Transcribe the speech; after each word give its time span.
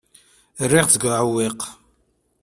Rriɣ-tt 0.69 0.95
deg 0.95 1.03
uɛewwiq. 1.07 1.61